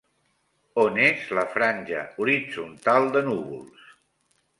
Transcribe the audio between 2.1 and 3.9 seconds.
horitzontal de núvols?